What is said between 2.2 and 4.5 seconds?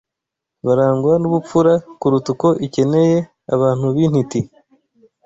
uko ikeneye abantu b’intiti